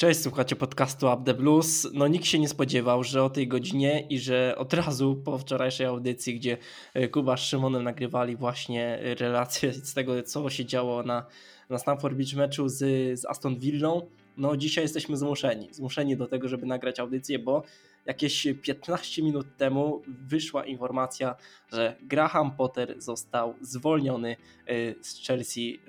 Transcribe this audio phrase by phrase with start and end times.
[0.00, 1.88] Cześć, słuchacie podcastu Up the Blues.
[1.92, 5.86] No nikt się nie spodziewał, że o tej godzinie i że od razu po wczorajszej
[5.86, 6.56] audycji, gdzie
[6.94, 11.26] e, Kuba z Szymonem nagrywali właśnie relacje z tego, co się działo na,
[11.70, 12.78] na Beach meczu z,
[13.20, 17.62] z Aston Villą, no dzisiaj jesteśmy zmuszeni, zmuszeni do tego, żeby nagrać audycję, bo
[18.06, 21.34] jakieś 15 minut temu wyszła informacja,
[21.72, 24.36] że Graham Potter został zwolniony
[24.66, 25.80] e, z Chelsea.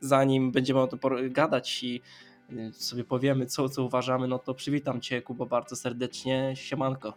[0.00, 0.98] Zanim będziemy o tym
[1.32, 2.02] gadać i
[2.72, 6.52] sobie powiemy, co, co uważamy, no to przywitam Cię, Kubo, bardzo serdecznie.
[6.56, 7.14] Siemanko.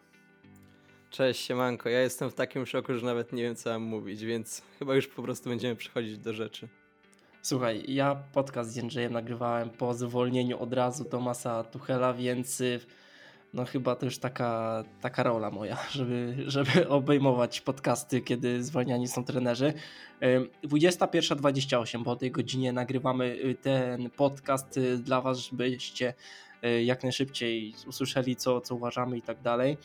[1.09, 1.89] Cześć, siemanko.
[1.89, 5.07] Ja jestem w takim szoku, że nawet nie wiem, co mam mówić, więc chyba już
[5.07, 6.67] po prostu będziemy przechodzić do rzeczy.
[7.41, 12.79] Słuchaj, ja podcast z Jędrzejem nagrywałem po zwolnieniu od razu Tomasa Tuchela, więc y,
[13.55, 19.23] no chyba to już taka, taka rola moja, żeby, żeby obejmować podcasty, kiedy zwalniani są
[19.23, 19.73] trenerzy.
[20.63, 26.13] 21.28, bo o tej godzinie nagrywamy y, ten podcast y, dla Was, żebyście
[26.65, 29.77] y, jak najszybciej usłyszeli, co, co uważamy i tak dalej.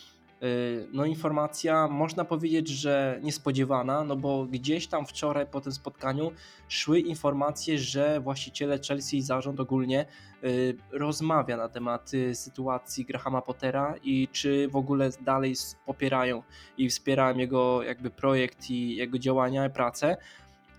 [0.42, 6.32] Y, no informacja można powiedzieć, że niespodziewana, no bo gdzieś tam wczoraj po tym spotkaniu
[6.68, 10.06] szły informacje, że właściciele Chelsea i zarząd ogólnie
[10.44, 15.54] y, rozmawia na temat y, sytuacji Grahama Pottera i czy w ogóle dalej
[15.86, 16.42] popierają
[16.78, 20.16] i wspierają jego jakby projekt i jego działania i pracę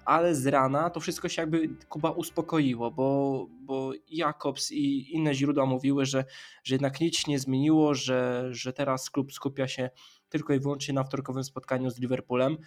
[0.05, 5.66] ale z rana to wszystko się jakby Kuba uspokoiło, bo, bo Jakobs i inne źródła
[5.66, 6.25] mówiły, że,
[6.63, 9.89] że jednak nic się nie zmieniło, że, że teraz klub skupia się
[10.30, 12.58] tylko i wyłącznie na wtorkowym spotkaniu z Liverpoolem.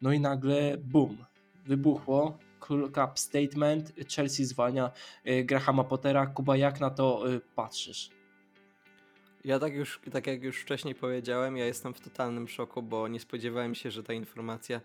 [0.00, 1.24] No i nagle boom,
[1.66, 2.38] wybuchło.
[2.94, 4.90] Cup statement, Chelsea zwalnia
[5.26, 6.26] y, Grahama Pottera.
[6.26, 8.10] Kuba, jak na to y, patrzysz?
[9.44, 13.20] Ja tak już, tak jak już wcześniej powiedziałem, ja jestem w totalnym szoku, bo nie
[13.20, 14.80] spodziewałem się, że ta informacja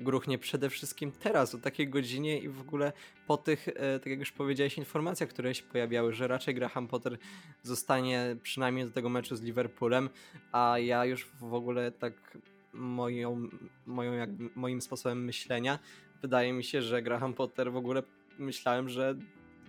[0.00, 2.92] gruchnie przede wszystkim teraz, o takiej godzinie i w ogóle
[3.26, 7.18] po tych, e, tak jak już powiedziałeś, informacjach, które się pojawiały, że raczej Graham Potter
[7.62, 10.08] zostanie przynajmniej do tego meczu z Liverpoolem,
[10.52, 12.38] a ja już w ogóle tak
[12.72, 13.48] moją,
[13.86, 15.78] moją jak, moim sposobem myślenia
[16.22, 18.02] wydaje mi się, że Graham Potter w ogóle
[18.38, 19.14] myślałem, że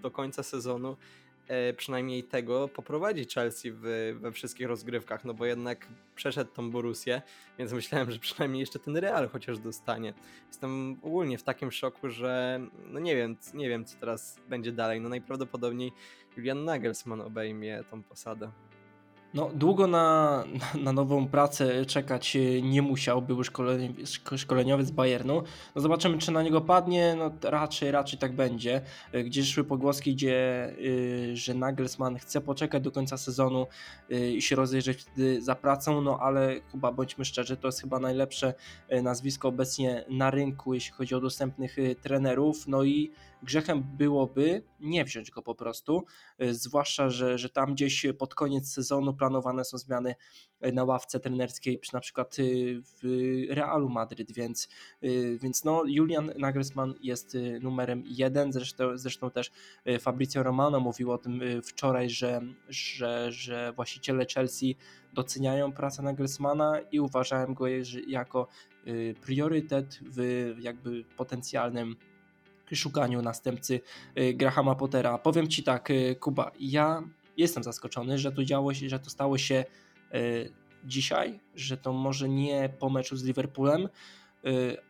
[0.02, 0.98] do końca sezonu
[1.78, 3.82] przynajmniej tego poprowadzi Chelsea w,
[4.20, 7.22] we wszystkich rozgrywkach, no bo jednak przeszedł tą Borusię,
[7.58, 10.14] więc myślałem, że przynajmniej jeszcze ten Real chociaż dostanie.
[10.48, 15.02] Jestem ogólnie w takim szoku, że no nie wiem, nie wiem co teraz będzie dalej.
[15.02, 15.92] No najprawdopodobniej
[16.38, 18.52] Julian Nagelsmann obejmie tą posadę.
[19.34, 20.44] No, długo na,
[20.84, 23.42] na nową pracę czekać nie musiał, był
[24.38, 25.44] szkoleniowiec z Bayernu.
[25.76, 28.82] No zobaczymy, czy na niego padnie, no raczej, raczej tak będzie.
[29.26, 33.68] Gdzie szły pogłoski, gdzie, yy, że Nagelsmann chce poczekać do końca sezonu
[34.10, 35.06] yy, i się rozejrzeć
[35.40, 38.54] za pracą, no ale chyba bądźmy szczerzy, to jest chyba najlepsze
[39.04, 43.12] nazwisko obecnie na rynku, jeśli chodzi o dostępnych trenerów, no i
[43.44, 46.06] grzechem byłoby nie wziąć go po prostu,
[46.42, 50.16] y, zwłaszcza, że, że tam gdzieś pod koniec sezonu planowane są zmiany
[50.66, 53.04] y, na ławce trenerskiej, na przykład y, w
[53.50, 54.68] Realu Madryt, więc,
[55.42, 59.52] więc no Julian Nagelsmann jest numerem jeden, zresztą, zresztą też
[60.00, 64.76] Fabrizio Romano mówił o tym wczoraj, że, że, że właściciele Chelsea
[65.14, 67.66] doceniają pracę Nagelsmana i uważałem go
[68.08, 68.48] jako
[69.22, 71.96] priorytet w jakby potencjalnym
[72.76, 73.82] szukaniu następcy
[74.20, 75.18] y, Grahama Pottera.
[75.18, 77.04] Powiem Ci tak, y, Kuba, ja
[77.38, 79.66] jestem zaskoczony, że to działo się, że to stało się
[80.14, 80.52] y,
[80.86, 83.90] dzisiaj, że to może nie po meczu z Liverpoolem,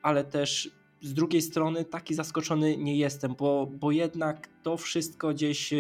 [0.02, 5.74] ale też z drugiej strony taki zaskoczony nie jestem, bo, bo jednak to wszystko gdzieś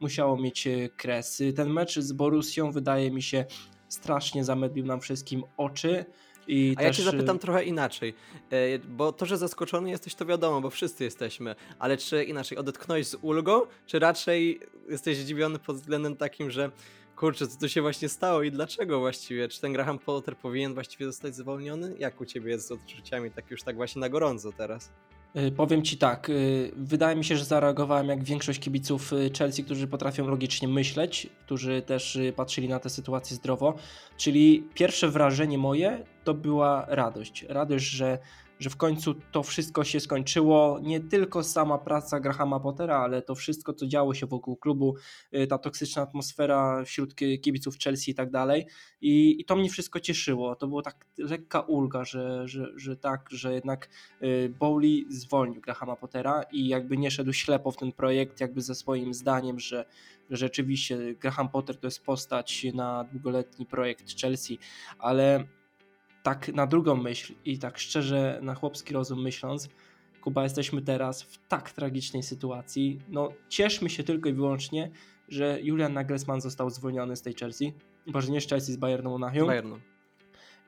[0.00, 1.42] musiało mieć kres.
[1.56, 3.44] Ten mecz z Borussią wydaje mi się
[3.88, 6.04] strasznie zamedlił nam wszystkim oczy.
[6.48, 6.86] I A też...
[6.86, 8.14] ja cię zapytam trochę inaczej,
[8.50, 13.06] e, bo to, że zaskoczony jesteś, to wiadomo, bo wszyscy jesteśmy, ale czy inaczej, odetchnąłeś
[13.06, 16.70] z ulgą, czy raczej jesteś zdziwiony pod względem takim, że
[17.16, 19.48] kurczę, co tu się właśnie stało i dlaczego właściwie?
[19.48, 21.94] Czy ten Graham Potter powinien właściwie zostać zwolniony?
[21.98, 24.92] Jak u ciebie jest z odczuciami, tak już tak właśnie na gorąco teraz?
[25.36, 29.64] Y, powiem Ci tak, y, wydaje mi się, że zareagowałem jak większość kibiców y, Chelsea,
[29.64, 33.74] którzy potrafią logicznie myśleć, którzy też patrzyli na tę sytuację zdrowo.
[34.16, 37.44] Czyli pierwsze wrażenie moje to była radość.
[37.48, 38.18] Radość, że
[38.64, 40.80] że w końcu to wszystko się skończyło.
[40.82, 44.96] Nie tylko sama praca Grahama Pottera, ale to wszystko, co działo się wokół klubu,
[45.34, 48.66] y, ta toksyczna atmosfera wśród kibiców Chelsea i tak dalej.
[49.00, 50.56] I, i to mnie wszystko cieszyło.
[50.56, 53.88] To była tak lekka ulga, że, że, że tak, że jednak
[54.22, 58.74] y, Bowley zwolnił Grahama Pottera i jakby nie szedł ślepo w ten projekt, jakby ze
[58.74, 59.84] swoim zdaniem, że,
[60.30, 64.58] że rzeczywiście Graham Potter to jest postać na długoletni projekt Chelsea,
[64.98, 65.44] ale
[66.24, 69.68] tak na drugą myśl i tak szczerze na chłopski rozum myśląc,
[70.20, 72.98] Kuba, jesteśmy teraz w tak tragicznej sytuacji.
[73.08, 74.90] No, cieszmy się tylko i wyłącznie,
[75.28, 77.72] że Julian Nagelsmann został zwolniony z tej Chelsea,
[78.06, 79.46] może nie z Chelsea, z Bayernu Monachium.
[79.46, 79.80] Bayernu.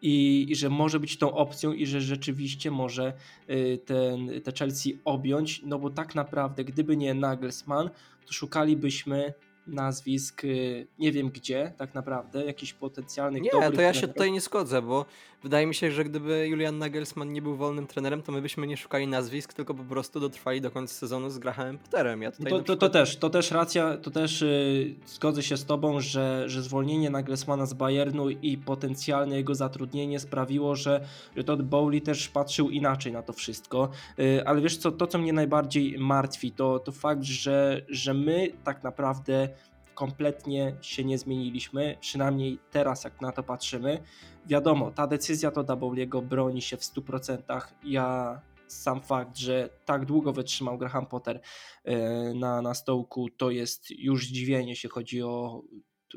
[0.03, 3.13] I, I, że może być tą opcją i że rzeczywiście może
[3.51, 7.91] y, ten, te Chelsea objąć, no bo tak naprawdę gdyby nie Nagelsmann,
[8.27, 9.35] to szukalibyśmy
[9.67, 14.15] nazwisk, y, nie wiem gdzie tak naprawdę, jakichś potencjalnych Nie, dobrych to ja się trenerów.
[14.15, 15.05] tutaj nie zgodzę, bo
[15.43, 18.77] wydaje mi się, że gdyby Julian Nagelsmann nie był wolnym trenerem, to my byśmy nie
[18.77, 22.23] szukali nazwisk, tylko po prostu dotrwali do końca sezonu z Grahamem Potterem.
[22.23, 25.43] Ja tutaj To, na to, to przykład- też, to też racja, to też y, zgodzę
[25.43, 31.01] się z tobą, że, że zwolnienie Nagelsmana z Bayernu i potencjalne jego zatrudnienie sprawiło, że,
[31.47, 33.89] Todd Bowley też patrzył inaczej na to wszystko.
[34.19, 38.49] Y, ale wiesz co, to co mnie najbardziej martwi, to, to fakt, że, że my
[38.65, 39.49] tak naprawdę
[39.97, 44.03] kompletnie się nie zmieniliśmy, przynajmniej teraz jak na to patrzymy.
[44.47, 47.61] Wiadomo, ta decyzja Todda Bowley'ego broni się w 100%.
[47.85, 51.41] Ja sam fakt, że tak długo wytrzymał Graham Potter
[51.85, 55.63] e, na, na stołku, to jest już zdziwienie, jeśli chodzi o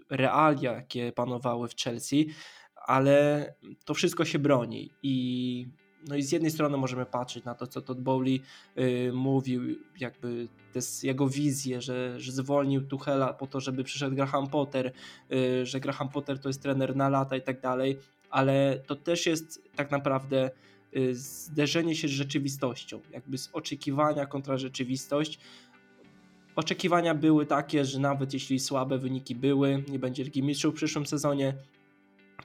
[0.09, 2.29] realia, jakie panowały w Chelsea,
[2.75, 3.45] ale
[3.85, 5.67] to wszystko się broni i
[6.07, 8.41] no i z jednej strony możemy patrzeć na to, co Todd Bowley
[8.77, 9.61] y, mówił,
[9.99, 14.91] jakby jest jego wizję, że, że zwolnił Tuchela po to, żeby przyszedł Graham Potter,
[15.31, 17.99] y, że Graham Potter to jest trener na lata i tak dalej,
[18.29, 20.51] ale to też jest tak naprawdę
[20.97, 25.39] y, zderzenie się z rzeczywistością, jakby z oczekiwania kontra rzeczywistość.
[26.55, 31.05] Oczekiwania były takie, że nawet jeśli słabe wyniki były, nie będzie Ligi Mistrzów w przyszłym
[31.05, 31.53] sezonie,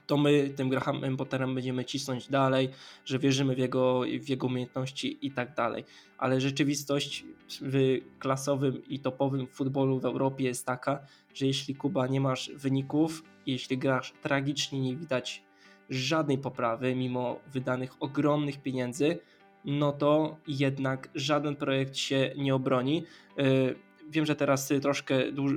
[0.07, 2.69] to my tym Grahamem Potterem będziemy cisnąć dalej,
[3.05, 5.83] że wierzymy w jego, w jego umiejętności i tak dalej.
[6.17, 7.25] Ale rzeczywistość
[7.61, 10.99] w klasowym i topowym futbolu w Europie jest taka,
[11.33, 15.43] że jeśli Kuba nie masz wyników, jeśli grasz tragicznie, nie widać
[15.89, 19.19] żadnej poprawy, mimo wydanych ogromnych pieniędzy,
[19.65, 23.03] no to jednak żaden projekt się nie obroni.
[23.37, 23.75] Yy,
[24.09, 25.15] Wiem, że teraz y, troszkę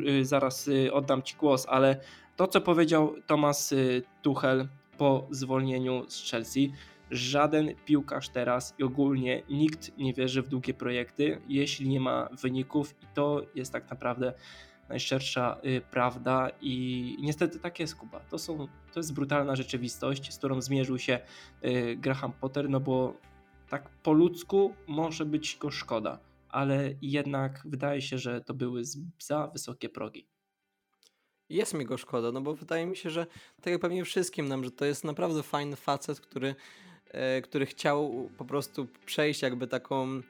[0.08, 2.00] y, zaraz y, oddam Ci głos, ale
[2.38, 4.68] to, co powiedział Thomas y, Tuchel
[4.98, 6.72] po zwolnieniu z Chelsea,
[7.10, 12.94] żaden piłkarz teraz i ogólnie nikt nie wierzy w długie projekty, jeśli nie ma wyników
[13.02, 14.32] i to jest tak naprawdę
[14.88, 18.20] najszczersza y, prawda i niestety tak jest Kuba.
[18.20, 21.20] To, są, to jest brutalna rzeczywistość, z którą zmierzył się
[21.64, 23.14] y, Graham Potter, no bo
[23.68, 26.18] tak po ludzku może być go szkoda,
[26.48, 28.82] ale jednak wydaje się, że to były
[29.18, 30.37] za wysokie progi.
[31.50, 33.26] Jest mi go szkoda, no bo wydaje mi się, że
[33.62, 36.54] tak jak pewnie wszystkim nam, że to jest naprawdę fajny facet, który,
[37.10, 40.22] e, który chciał po prostu przejść jakby taką,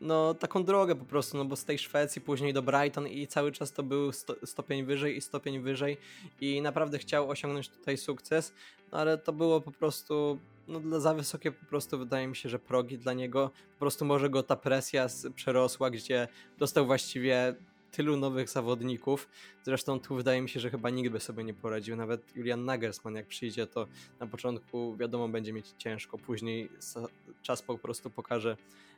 [0.00, 3.52] no taką drogę po prostu, no bo z tej Szwecji później do Brighton i cały
[3.52, 5.96] czas to był sto, stopień wyżej i stopień wyżej
[6.40, 8.52] i naprawdę chciał osiągnąć tutaj sukces,
[8.92, 10.38] no ale to było po prostu
[10.68, 14.04] no dla za wysokie po prostu wydaje mi się, że progi dla niego, po prostu
[14.04, 16.28] może go ta presja przerosła, gdzie
[16.58, 17.54] dostał właściwie
[17.96, 19.28] tylu nowych zawodników.
[19.62, 21.96] Zresztą tu wydaje mi się, że chyba nikt by sobie nie poradził.
[21.96, 23.86] Nawet Julian Nagelsmann, jak przyjdzie, to
[24.20, 26.18] na początku wiadomo będzie mieć ciężko.
[26.18, 26.68] Później
[27.42, 28.56] czas po prostu pokaże,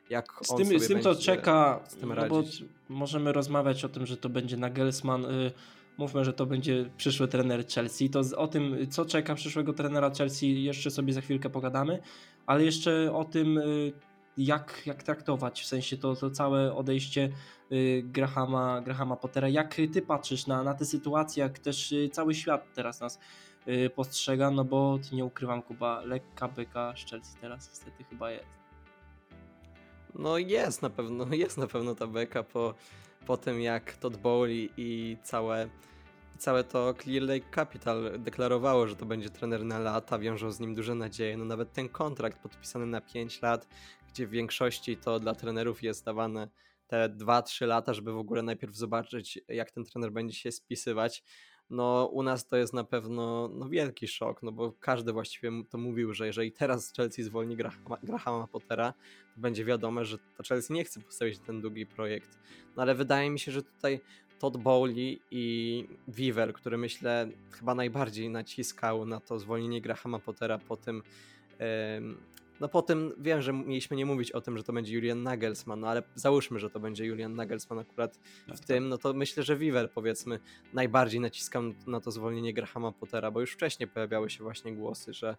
[0.09, 2.43] jak Z on tym, sobie z tym co będzie czeka, z tym no bo
[2.89, 5.25] możemy rozmawiać o tym, że to będzie Nagelsmann.
[5.25, 5.51] y,
[5.97, 8.09] Mówmy, że to będzie przyszły trener Chelsea.
[8.09, 11.99] To o tym, co czeka przyszłego trenera Chelsea, jeszcze sobie za chwilkę pogadamy,
[12.45, 13.91] ale jeszcze o tym, y,
[14.37, 17.29] jak, jak traktować, w sensie to, to całe odejście
[17.71, 19.49] y, Grahama, Grahama Pottera.
[19.49, 23.19] Jak ty patrzysz na, na tę sytuację, jak też y, cały świat teraz nas
[23.67, 28.57] y, postrzega, no bo nie ukrywam, Kuba, lekka byka z Chelsea teraz niestety chyba jest.
[30.15, 32.73] No jest na pewno, jest na pewno ta beka po,
[33.25, 35.69] po tym jak Todd Bowley i całe,
[36.37, 40.75] całe to Clear Lake Capital deklarowało, że to będzie trener na lata, wiążą z nim
[40.75, 41.37] duże nadzieje.
[41.37, 43.67] No nawet ten kontrakt podpisany na 5 lat,
[44.17, 46.47] gdzie w większości to dla trenerów jest dawane
[46.87, 51.23] te 2-3 lata, żeby w ogóle najpierw zobaczyć, jak ten trener będzie się spisywać.
[51.69, 55.77] No, u nas to jest na pewno no, wielki szok, no bo każdy właściwie to
[55.77, 57.57] mówił, że jeżeli teraz Chelsea zwolni
[58.03, 58.93] Grahama, Pottera,
[59.35, 62.39] to będzie wiadome, że to Chelsea nie chce postawić ten długi projekt.
[62.75, 63.99] No ale wydaje mi się, że tutaj
[64.39, 70.77] Todd Bowley i Weaver, który myślę chyba najbardziej naciskał na to zwolnienie Grahama Pottera po
[70.77, 71.03] tym,
[72.59, 75.79] no po tym wiem, że mieliśmy nie mówić o tym, że to będzie Julian Nagelsmann,
[75.79, 79.55] no ale załóżmy, że to będzie Julian Nagelsmann akurat w tym, no to myślę, że
[79.55, 80.39] Weaver powiedzmy
[80.73, 85.37] najbardziej naciskał na to zwolnienie Grahama Pottera, bo już wcześniej pojawiały się właśnie głosy, że,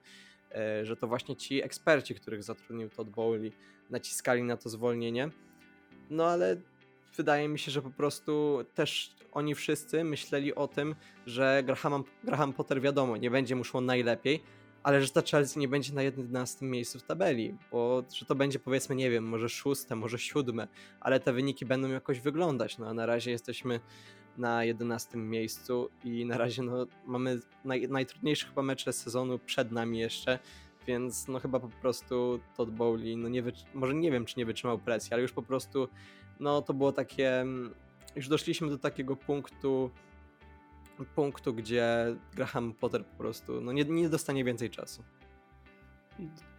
[0.53, 3.53] e, że to właśnie ci eksperci, których zatrudnił Todd Bowley,
[3.91, 5.31] naciskali na to zwolnienie.
[6.11, 6.57] No ale
[7.17, 10.95] wydaje mi się, że po prostu też oni wszyscy myśleli o tym,
[11.27, 14.43] że Graham, Graham Potter wiadomo, nie będzie mu szło najlepiej,
[14.89, 18.59] ale że ta Chelsea nie będzie na 11 miejscu w tabeli, bo że to będzie
[18.59, 20.69] powiedzmy, nie wiem, może szóste, może siódme,
[21.01, 22.79] ale te wyniki będą jakoś wyglądać.
[22.79, 23.81] No a na razie jesteśmy
[24.39, 29.99] na 11 miejscu i na razie no, mamy naj, najtrudniejsze chyba mecze sezonu przed nami
[29.99, 30.39] jeszcze,
[30.87, 33.43] więc no chyba po prostu Todd Bowley, no nie
[33.75, 35.89] może nie wiem czy nie wytrzymał presji, ale już po prostu
[36.41, 37.75] no to było takie, mm,
[38.17, 39.91] już doszliśmy do takiego punktu,
[41.05, 45.03] punktu, gdzie Graham Potter po prostu no nie, nie dostanie więcej czasu.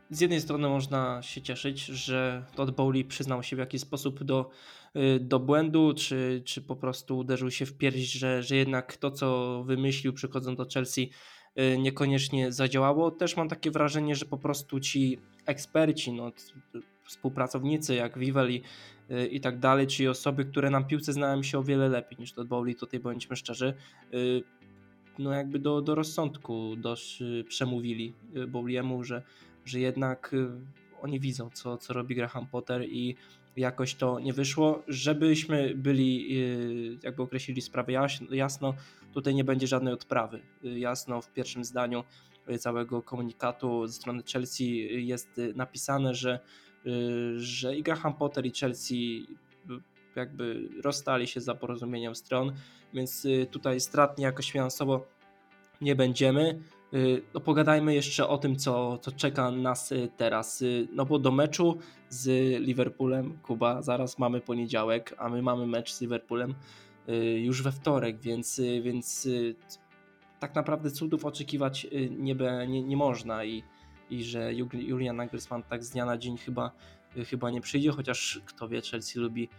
[0.10, 4.50] Z jednej strony można się cieszyć, że Todd Bowley przyznał się w jakiś sposób do,
[4.96, 9.12] y, do błędu, czy, czy po prostu uderzył się w pierś, że, że jednak to,
[9.12, 11.10] co wymyślił przychodząc do Chelsea,
[11.60, 13.12] y, niekoniecznie zadziałało.
[13.12, 16.32] Też mam takie wrażenie, że po prostu ci eksperci, no,
[17.10, 18.62] współpracownicy jak Vivel i,
[19.12, 22.34] y, i tak dalej, czyli osoby, które nam piłce znają się o wiele lepiej niż
[22.34, 23.74] Todd Bowley, tutaj bądźmy szczerzy,
[25.20, 29.24] no jakby do, do rozsądku dość przemówili Bowley'emu, że
[29.70, 30.50] że jednak y,
[31.02, 33.16] oni widzą, co, co robi Graham Potter i
[33.56, 34.84] jakoś to nie wyszło.
[34.88, 37.94] Żebyśmy byli, y, jakby określili sprawę
[38.32, 38.74] jasno,
[39.14, 40.42] tutaj nie będzie żadnej odprawy.
[40.66, 42.04] Y, jasno w pierwszym zdaniu
[42.60, 46.40] całego komunikatu ze strony Chelsea jest napisane, że,
[47.36, 49.28] że i Graham Potter i Chelsea
[50.16, 52.54] jakby rozstali się za porozumieniem stron,
[52.94, 55.08] więc tutaj stratni jakoś finansowo
[55.82, 56.60] nie będziemy.
[56.94, 60.62] Y, no pogadajmy jeszcze o tym, co, co czeka nas y, teraz.
[60.62, 61.78] Y, no bo do meczu
[62.10, 62.28] z
[62.62, 66.56] Liverpoolem, Kuba, zaraz mamy poniedziałek, a my mamy mecz z Liverpoolem
[67.42, 69.28] już we wtorek, więc, więc
[70.40, 72.36] tak naprawdę cudów oczekiwać nie,
[72.68, 73.64] nie, nie można i,
[74.10, 76.72] i że Julian Nagelsmann tak z dnia na dzień chyba,
[77.30, 79.50] chyba nie przyjdzie, chociaż kto wie, Chelsea lubi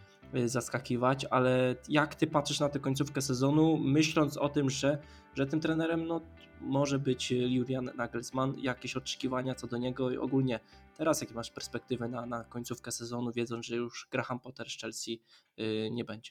[0.45, 4.99] zaskakiwać, ale jak ty patrzysz na tę końcówkę sezonu, myśląc o tym, że,
[5.35, 6.21] że tym trenerem no,
[6.61, 10.61] może być Julian Nagelsmann, jakieś oczekiwania co do niego i ogólnie
[10.97, 15.21] teraz jakie masz perspektywy na, na końcówkę sezonu, wiedząc, że już Graham Potter z Chelsea
[15.57, 16.31] yy, nie będzie?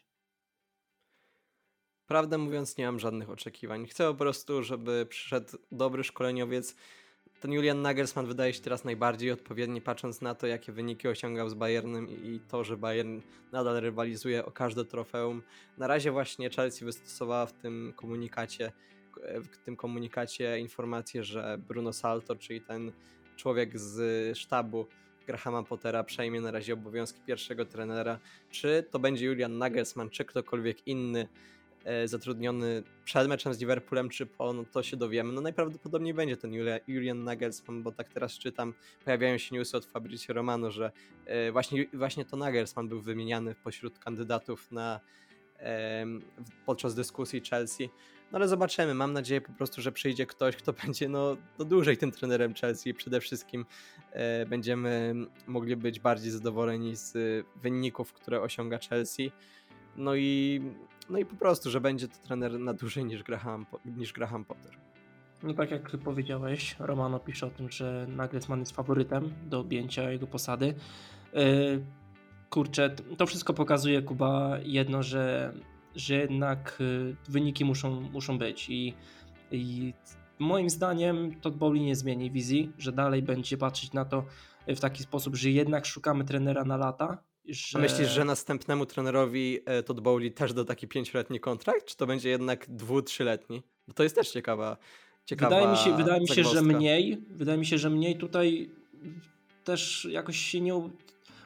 [2.10, 3.88] Prawdę mówiąc, nie mam żadnych oczekiwań.
[3.88, 6.76] Chcę po prostu, żeby przyszedł dobry szkoleniowiec.
[7.39, 11.53] Ten Julian Nagelsmann wydaje się teraz najbardziej odpowiedni, patrząc na to, jakie wyniki osiągał z
[11.53, 15.41] Bayernem i to, że Bayern nadal rywalizuje o każde trofeum.
[15.77, 18.72] Na razie właśnie Chelsea wystosowała w tym komunikacie
[19.51, 22.91] w tym komunikacie informację, że Bruno Salto, czyli ten
[23.36, 24.88] człowiek z sztabu
[25.27, 28.19] Grahama Pottera przejmie na razie obowiązki pierwszego trenera.
[28.50, 31.27] Czy to będzie Julian Nagelsmann, czy ktokolwiek inny
[32.05, 35.34] zatrudniony przed meczem z Liverpoolem, czy po, no to się dowiemy.
[35.34, 36.53] No najprawdopodobniej będzie ten
[36.88, 38.74] Julian Nagelsmann, bo tak teraz czytam,
[39.05, 40.91] pojawiają się newsy od Fabrizio Romano, że
[41.25, 45.00] e, właśnie, właśnie to Nagelsmann był wymieniany pośród kandydatów na
[46.65, 47.89] podczas dyskusji Chelsea.
[48.31, 48.93] No ale zobaczymy.
[48.93, 52.93] Mam nadzieję po prostu, że przyjdzie ktoś, kto będzie no, no dłużej tym trenerem Chelsea.
[52.93, 53.65] Przede wszystkim
[54.12, 55.15] e, będziemy
[55.48, 57.13] mogli być bardziej zadowoleni z
[57.55, 59.31] wyników, które osiąga Chelsea.
[59.98, 60.62] No i,
[61.10, 64.72] no i po prostu, że będzie to trener na dłużej niż Graham, niż Graham Potter.
[65.43, 70.27] No tak jak powiedziałeś, Romano pisze o tym, że Nagelsmann jest faworytem do objęcia jego
[70.27, 70.75] posady.
[71.34, 71.43] E,
[72.50, 75.53] kurczę, to wszystko pokazuje Kuba jedno, że
[75.96, 78.93] że jednak y, wyniki muszą, muszą być i,
[79.51, 79.93] i
[80.39, 84.25] moim zdaniem Todd Bowley nie zmieni wizji, że dalej będzie patrzeć na to
[84.67, 87.17] w taki sposób, że jednak szukamy trenera na lata.
[87.50, 87.79] Że...
[87.79, 92.29] Myślisz, że następnemu trenerowi e, Todd Bowley też da taki pięcioletni kontrakt, czy to będzie
[92.29, 93.63] jednak dwu, trzyletni?
[93.88, 94.77] Bo to jest też ciekawa,
[95.25, 97.18] ciekawa Wydaje mi się, wydaje mi się że mniej.
[97.29, 98.70] Wydaje mi się, że mniej tutaj
[99.63, 100.89] też jakoś się nie,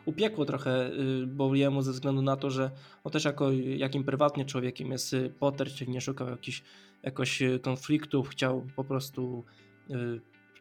[0.05, 2.71] upiekło trochę y, Bowliemu ze względu na to, że
[3.03, 6.63] on też jako jakim prywatnie człowiekiem jest y, Potter, czyli nie szukał jakichś
[7.03, 9.43] jakoś y, konfliktów, chciał po prostu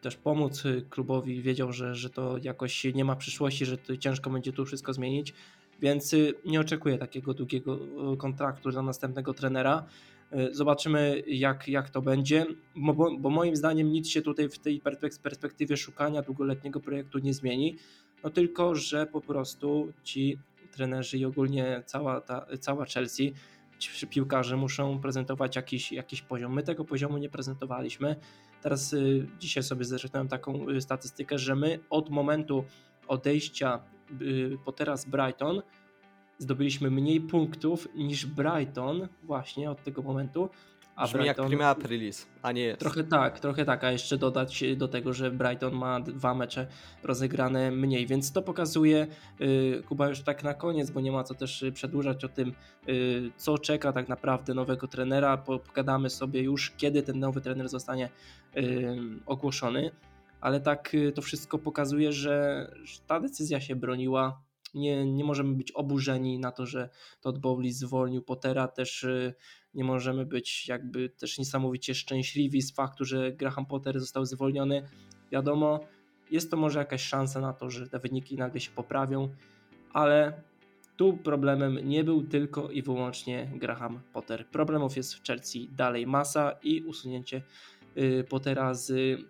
[0.02, 4.52] też pomóc klubowi, wiedział, że, że to jakoś nie ma przyszłości, że to ciężko będzie
[4.52, 5.34] tu wszystko zmienić,
[5.80, 7.78] więc nie oczekuję takiego długiego
[8.18, 9.84] kontraktu dla następnego trenera.
[10.52, 14.80] Zobaczymy, jak, jak to będzie, bo, bo moim zdaniem nic się tutaj w tej
[15.22, 17.76] perspektywie szukania długoletniego projektu nie zmieni.
[18.24, 20.38] No tylko, że po prostu ci
[20.72, 23.34] trenerzy i ogólnie cała, ta, cała Chelsea,
[24.10, 26.54] piłkarze muszą prezentować jakiś, jakiś poziom.
[26.54, 28.16] My tego poziomu nie prezentowaliśmy.
[28.62, 32.64] Teraz y, dzisiaj sobie zresztą taką y, statystykę, że my od momentu
[33.08, 33.80] odejścia
[34.20, 35.62] y, po teraz Brighton
[36.38, 40.48] zdobyliśmy mniej punktów niż Brighton właśnie od tego momentu,
[40.96, 42.80] a Brzmi Brighton, jak Prima Aprilis, a nie jest.
[42.80, 46.66] Trochę tak, trochę tak, a jeszcze dodać do tego, że Brighton ma dwa mecze
[47.02, 49.06] rozegrane mniej, więc to pokazuje,
[49.40, 52.52] yy, Kuba już tak na koniec, bo nie ma co też przedłużać o tym,
[52.86, 58.08] yy, co czeka tak naprawdę nowego trenera, pogadamy sobie już, kiedy ten nowy trener zostanie
[59.26, 59.90] ogłoszony,
[60.42, 62.66] ale tak y, to wszystko pokazuje, że
[63.06, 64.40] ta decyzja się broniła
[64.74, 66.88] nie, nie możemy być oburzeni na to, że
[67.20, 69.34] Todd Bowley zwolnił Pottera, też y,
[69.74, 74.88] nie możemy być jakby też niesamowicie szczęśliwi z faktu, że Graham Potter został zwolniony.
[75.32, 75.80] Wiadomo,
[76.30, 79.28] jest to może jakaś szansa na to, że te wyniki nagle się poprawią,
[79.92, 80.42] ale
[80.96, 84.46] tu problemem nie był tylko i wyłącznie Graham Potter.
[84.46, 87.42] Problemów jest w Chelsea dalej masa i usunięcie
[87.96, 89.20] y, Pottera z,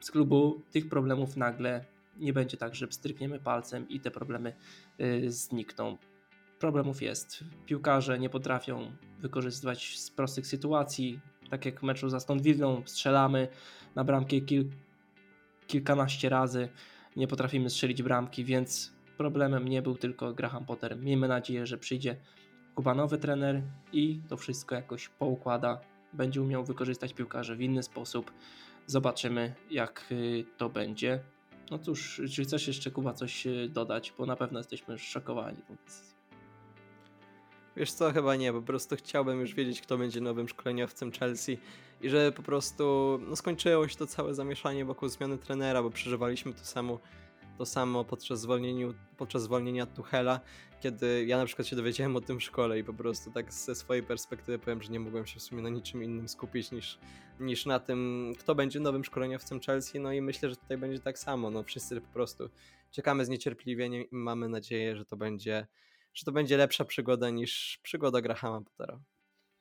[0.00, 4.54] z klubu tych problemów nagle nie będzie tak, że strykniemy palcem i te problemy
[5.00, 5.98] y, znikną.
[6.58, 7.44] Problemów jest.
[7.66, 13.48] Piłkarze nie potrafią wykorzystywać z prostych sytuacji, tak jak w meczu za Villą strzelamy
[13.94, 14.70] na bramkę kil,
[15.66, 16.68] kilkanaście razy,
[17.16, 20.96] nie potrafimy strzelić bramki, więc problemem nie był tylko Graham Potter.
[20.96, 22.16] Miejmy nadzieję, że przyjdzie
[22.74, 25.80] Kuba nowy trener i to wszystko jakoś poukłada,
[26.12, 28.32] będzie umiał wykorzystać piłkarzy w inny sposób.
[28.86, 31.20] Zobaczymy, jak y, to będzie.
[31.70, 35.74] No cóż, czy chcesz jeszcze Kuba coś y, dodać, bo na pewno jesteśmy szokowani tą
[35.74, 36.12] decyzją.
[37.76, 41.58] Wiesz co, chyba nie, po prostu chciałbym już wiedzieć, kto będzie nowym szkoleniowcem Chelsea
[42.00, 46.52] i że po prostu no, skończyło się to całe zamieszanie wokół zmiany trenera, bo przeżywaliśmy
[46.52, 46.98] to samo
[47.58, 50.40] to samo podczas, zwolnieniu, podczas zwolnienia Tuchela,
[50.80, 53.74] kiedy ja na przykład się dowiedziałem o tym w szkole i po prostu tak ze
[53.74, 56.98] swojej perspektywy powiem, że nie mogłem się w sumie na niczym innym skupić niż,
[57.40, 61.18] niż na tym, kto będzie nowym szkoleniowcem Chelsea, no i myślę, że tutaj będzie tak
[61.18, 62.50] samo, no wszyscy po prostu
[62.90, 65.66] czekamy z niecierpliwieniem i mamy nadzieję, że to będzie,
[66.14, 69.00] że to będzie lepsza przygoda niż przygoda Grahama Pottera.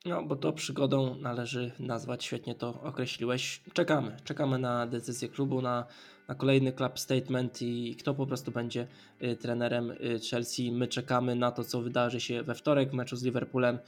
[0.05, 3.61] No, bo to przygodą należy nazwać, świetnie to określiłeś.
[3.73, 5.85] Czekamy, czekamy na decyzję klubu, na
[6.31, 8.87] na kolejny club statement i kto po prostu będzie
[9.23, 10.71] y, trenerem y, Chelsea.
[10.71, 13.79] My czekamy na to, co wydarzy się we wtorek w meczu z Liverpoolem.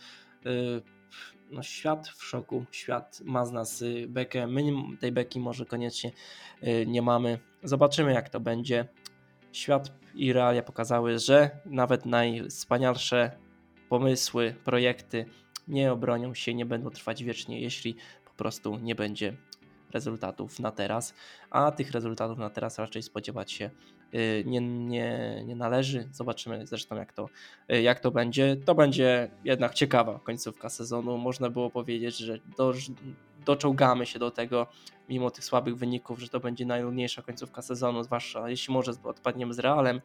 [0.45, 0.81] Y,
[1.51, 4.47] no, świat w szoku, świat ma z nas bekę.
[4.47, 4.63] My
[4.99, 6.11] tej beki może koniecznie
[6.87, 7.39] nie mamy.
[7.63, 8.87] Zobaczymy, jak to będzie.
[9.51, 13.31] Świat i realia pokazały, że nawet najwspanialsze
[13.89, 15.25] pomysły, projekty
[15.67, 17.95] nie obronią się, nie będą trwać wiecznie, jeśli
[18.25, 19.33] po prostu nie będzie
[19.93, 21.13] rezultatów na teraz,
[21.49, 23.69] a tych rezultatów na teraz raczej spodziewać się
[24.13, 26.07] y, nie, nie, nie należy.
[26.11, 27.29] Zobaczymy zresztą jak to,
[27.71, 28.55] y, jak to będzie.
[28.65, 31.17] To będzie jednak ciekawa końcówka sezonu.
[31.17, 32.73] Można było powiedzieć, że do,
[33.45, 34.67] doczołgamy się do tego,
[35.09, 39.59] mimo tych słabych wyników, że to będzie najtrudniejsza końcówka sezonu, zwłaszcza jeśli może odpadniemy z
[39.59, 40.01] Realem,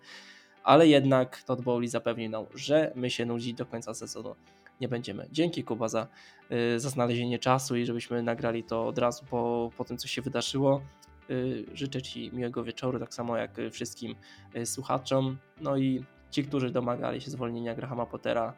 [0.65, 4.35] ale jednak Todd Bowley zapewnił nam, że my się nudzić do końca sezonu
[4.81, 5.29] nie będziemy.
[5.33, 6.07] Dzięki Kuba za,
[6.53, 10.23] y, za znalezienie czasu i żebyśmy nagrali to od razu po, po tym, co się
[10.23, 10.83] wydarzyło.
[11.31, 14.15] Y, życzę Ci miłego wieczoru, tak samo jak wszystkim
[14.57, 15.39] y, słuchaczom.
[15.61, 18.55] No i ci, którzy domagali się zwolnienia Grahama Pottera,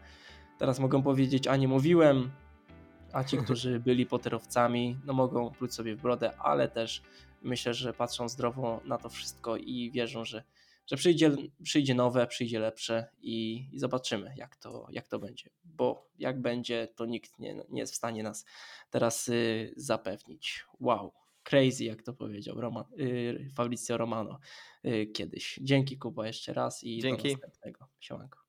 [0.58, 2.30] teraz mogą powiedzieć, a nie mówiłem,
[3.12, 7.02] a ci, którzy byli Potterowcami, no mogą pluć sobie w brodę, ale też
[7.42, 10.42] myślę, że patrzą zdrowo na to wszystko i wierzą, że
[10.90, 15.50] że przyjdzie, przyjdzie nowe, przyjdzie lepsze i, i, zobaczymy, jak to, jak to będzie.
[15.64, 18.44] Bo jak będzie, to nikt nie, nie jest w stanie nas
[18.90, 20.64] teraz y, zapewnić.
[20.80, 24.38] Wow, crazy, jak to powiedział Roman, y, Fabrizio Romano
[24.84, 25.58] y, kiedyś.
[25.62, 27.28] Dzięki Kuba jeszcze raz i Dzięki.
[27.28, 27.88] do następnego.
[28.00, 28.39] Siemanko.